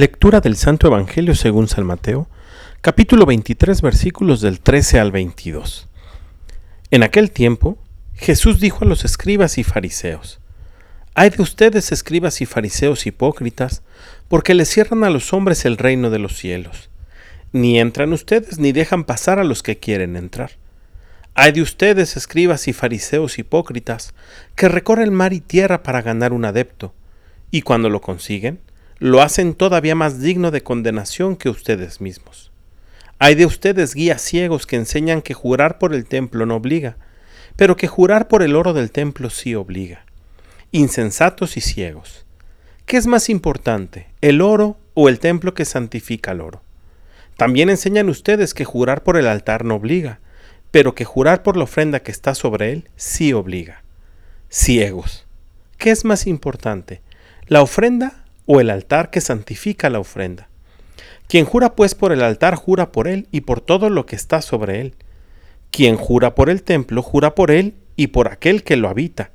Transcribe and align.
Lectura 0.00 0.40
del 0.40 0.56
Santo 0.56 0.86
Evangelio 0.86 1.34
según 1.34 1.68
San 1.68 1.84
Mateo, 1.84 2.26
capítulo 2.80 3.26
23 3.26 3.82
versículos 3.82 4.40
del 4.40 4.60
13 4.60 4.98
al 4.98 5.12
22. 5.12 5.88
En 6.90 7.02
aquel 7.02 7.30
tiempo, 7.30 7.76
Jesús 8.14 8.60
dijo 8.60 8.86
a 8.86 8.88
los 8.88 9.04
escribas 9.04 9.58
y 9.58 9.62
fariseos, 9.62 10.40
Hay 11.14 11.28
de 11.28 11.42
ustedes 11.42 11.92
escribas 11.92 12.40
y 12.40 12.46
fariseos 12.46 13.04
hipócritas, 13.04 13.82
porque 14.28 14.54
les 14.54 14.70
cierran 14.70 15.04
a 15.04 15.10
los 15.10 15.34
hombres 15.34 15.66
el 15.66 15.76
reino 15.76 16.08
de 16.08 16.18
los 16.18 16.34
cielos. 16.34 16.88
Ni 17.52 17.78
entran 17.78 18.14
ustedes 18.14 18.58
ni 18.58 18.72
dejan 18.72 19.04
pasar 19.04 19.38
a 19.38 19.44
los 19.44 19.62
que 19.62 19.76
quieren 19.76 20.16
entrar. 20.16 20.52
Hay 21.34 21.52
de 21.52 21.60
ustedes 21.60 22.16
escribas 22.16 22.68
y 22.68 22.72
fariseos 22.72 23.38
hipócritas, 23.38 24.14
que 24.56 24.70
recorren 24.70 25.12
mar 25.12 25.34
y 25.34 25.40
tierra 25.40 25.82
para 25.82 26.00
ganar 26.00 26.32
un 26.32 26.46
adepto, 26.46 26.94
y 27.50 27.60
cuando 27.60 27.90
lo 27.90 28.00
consiguen, 28.00 28.60
lo 29.00 29.22
hacen 29.22 29.54
todavía 29.54 29.94
más 29.94 30.20
digno 30.20 30.50
de 30.50 30.62
condenación 30.62 31.34
que 31.34 31.48
ustedes 31.48 32.02
mismos. 32.02 32.52
Hay 33.18 33.34
de 33.34 33.46
ustedes 33.46 33.94
guías 33.94 34.20
ciegos 34.20 34.66
que 34.66 34.76
enseñan 34.76 35.22
que 35.22 35.32
jurar 35.32 35.78
por 35.78 35.94
el 35.94 36.04
templo 36.04 36.44
no 36.44 36.56
obliga, 36.56 36.98
pero 37.56 37.76
que 37.76 37.88
jurar 37.88 38.28
por 38.28 38.42
el 38.42 38.54
oro 38.54 38.74
del 38.74 38.90
templo 38.90 39.30
sí 39.30 39.54
obliga. 39.54 40.04
Insensatos 40.70 41.56
y 41.56 41.62
ciegos. 41.62 42.26
¿Qué 42.84 42.98
es 42.98 43.06
más 43.06 43.30
importante, 43.30 44.08
el 44.20 44.42
oro 44.42 44.76
o 44.92 45.08
el 45.08 45.18
templo 45.18 45.54
que 45.54 45.64
santifica 45.64 46.32
el 46.32 46.42
oro? 46.42 46.62
También 47.38 47.70
enseñan 47.70 48.10
ustedes 48.10 48.52
que 48.52 48.66
jurar 48.66 49.02
por 49.02 49.16
el 49.16 49.26
altar 49.26 49.64
no 49.64 49.76
obliga, 49.76 50.20
pero 50.70 50.94
que 50.94 51.06
jurar 51.06 51.42
por 51.42 51.56
la 51.56 51.64
ofrenda 51.64 52.00
que 52.00 52.10
está 52.10 52.34
sobre 52.34 52.72
él 52.72 52.90
sí 52.96 53.32
obliga. 53.32 53.82
Ciegos. 54.50 55.26
¿Qué 55.78 55.90
es 55.90 56.04
más 56.04 56.26
importante, 56.26 57.00
la 57.46 57.62
ofrenda 57.62 58.19
o 58.52 58.60
el 58.60 58.68
altar 58.68 59.10
que 59.10 59.20
santifica 59.20 59.90
la 59.90 60.00
ofrenda. 60.00 60.48
Quien 61.28 61.44
jura 61.44 61.76
pues 61.76 61.94
por 61.94 62.10
el 62.10 62.20
altar 62.20 62.56
jura 62.56 62.90
por 62.90 63.06
él 63.06 63.28
y 63.30 63.42
por 63.42 63.60
todo 63.60 63.90
lo 63.90 64.06
que 64.06 64.16
está 64.16 64.42
sobre 64.42 64.80
él. 64.80 64.96
Quien 65.70 65.94
jura 65.94 66.34
por 66.34 66.50
el 66.50 66.64
templo 66.64 67.00
jura 67.00 67.36
por 67.36 67.52
él 67.52 67.76
y 67.94 68.08
por 68.08 68.26
aquel 68.26 68.64
que 68.64 68.74
lo 68.74 68.88
habita. 68.88 69.30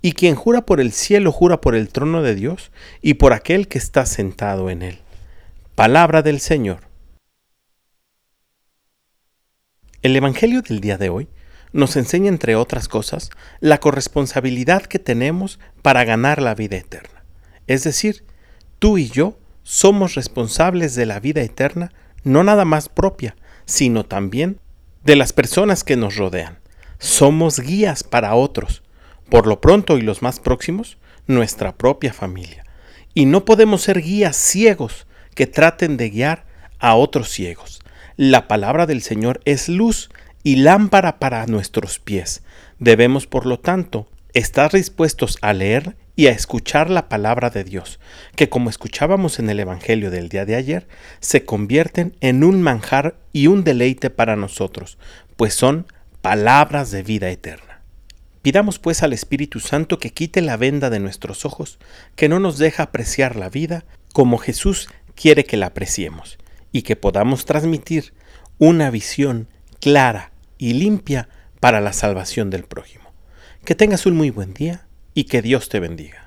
Y 0.00 0.12
quien 0.12 0.36
jura 0.36 0.64
por 0.64 0.80
el 0.80 0.92
cielo 0.92 1.32
jura 1.32 1.60
por 1.60 1.74
el 1.74 1.88
trono 1.88 2.22
de 2.22 2.36
Dios 2.36 2.70
y 3.00 3.14
por 3.14 3.32
aquel 3.32 3.66
que 3.66 3.78
está 3.78 4.06
sentado 4.06 4.70
en 4.70 4.82
él. 4.82 5.00
Palabra 5.74 6.22
del 6.22 6.38
Señor. 6.38 6.82
El 10.02 10.14
Evangelio 10.14 10.62
del 10.62 10.80
día 10.80 10.98
de 10.98 11.08
hoy 11.08 11.26
nos 11.72 11.96
enseña, 11.96 12.28
entre 12.28 12.54
otras 12.54 12.86
cosas, 12.86 13.30
la 13.58 13.80
corresponsabilidad 13.80 14.84
que 14.84 15.00
tenemos 15.00 15.58
para 15.82 16.04
ganar 16.04 16.40
la 16.40 16.54
vida 16.54 16.76
eterna. 16.76 17.24
Es 17.66 17.82
decir, 17.82 18.22
Tú 18.82 18.98
y 18.98 19.08
yo 19.08 19.38
somos 19.62 20.16
responsables 20.16 20.96
de 20.96 21.06
la 21.06 21.20
vida 21.20 21.40
eterna, 21.40 21.92
no 22.24 22.42
nada 22.42 22.64
más 22.64 22.88
propia, 22.88 23.36
sino 23.64 24.04
también 24.04 24.58
de 25.04 25.14
las 25.14 25.32
personas 25.32 25.84
que 25.84 25.94
nos 25.94 26.16
rodean. 26.16 26.58
Somos 26.98 27.60
guías 27.60 28.02
para 28.02 28.34
otros, 28.34 28.82
por 29.28 29.46
lo 29.46 29.60
pronto 29.60 29.98
y 29.98 30.00
los 30.00 30.20
más 30.20 30.40
próximos, 30.40 30.98
nuestra 31.28 31.76
propia 31.76 32.12
familia. 32.12 32.64
Y 33.14 33.26
no 33.26 33.44
podemos 33.44 33.82
ser 33.82 34.02
guías 34.02 34.34
ciegos 34.34 35.06
que 35.36 35.46
traten 35.46 35.96
de 35.96 36.10
guiar 36.10 36.44
a 36.80 36.96
otros 36.96 37.28
ciegos. 37.28 37.82
La 38.16 38.48
palabra 38.48 38.86
del 38.86 39.02
Señor 39.02 39.42
es 39.44 39.68
luz 39.68 40.10
y 40.42 40.56
lámpara 40.56 41.20
para 41.20 41.46
nuestros 41.46 42.00
pies. 42.00 42.42
Debemos, 42.80 43.28
por 43.28 43.46
lo 43.46 43.60
tanto, 43.60 44.08
estar 44.34 44.72
dispuestos 44.72 45.38
a 45.40 45.52
leer 45.52 45.96
y 46.16 46.26
a 46.26 46.30
escuchar 46.30 46.90
la 46.90 47.08
palabra 47.08 47.50
de 47.50 47.64
Dios, 47.64 47.98
que 48.36 48.48
como 48.48 48.70
escuchábamos 48.70 49.38
en 49.38 49.50
el 49.50 49.60
Evangelio 49.60 50.10
del 50.10 50.28
día 50.28 50.44
de 50.44 50.56
ayer, 50.56 50.86
se 51.20 51.44
convierten 51.44 52.16
en 52.20 52.44
un 52.44 52.62
manjar 52.62 53.16
y 53.32 53.46
un 53.46 53.64
deleite 53.64 54.10
para 54.10 54.36
nosotros, 54.36 54.98
pues 55.36 55.54
son 55.54 55.86
palabras 56.20 56.90
de 56.90 57.02
vida 57.02 57.30
eterna. 57.30 57.82
Pidamos 58.42 58.78
pues 58.78 59.02
al 59.02 59.12
Espíritu 59.12 59.60
Santo 59.60 59.98
que 59.98 60.10
quite 60.10 60.40
la 60.40 60.56
venda 60.56 60.90
de 60.90 61.00
nuestros 61.00 61.44
ojos, 61.44 61.78
que 62.16 62.28
no 62.28 62.40
nos 62.40 62.58
deja 62.58 62.84
apreciar 62.84 63.36
la 63.36 63.48
vida 63.48 63.84
como 64.12 64.38
Jesús 64.38 64.88
quiere 65.14 65.44
que 65.44 65.56
la 65.56 65.66
apreciemos, 65.66 66.38
y 66.72 66.82
que 66.82 66.96
podamos 66.96 67.44
transmitir 67.44 68.14
una 68.58 68.90
visión 68.90 69.48
clara 69.80 70.32
y 70.58 70.74
limpia 70.74 71.28
para 71.60 71.80
la 71.80 71.92
salvación 71.92 72.50
del 72.50 72.64
prójimo. 72.64 73.01
Que 73.64 73.76
tengas 73.76 74.06
un 74.06 74.16
muy 74.16 74.30
buen 74.30 74.54
día 74.54 74.88
y 75.14 75.24
que 75.24 75.40
Dios 75.40 75.68
te 75.68 75.78
bendiga. 75.78 76.21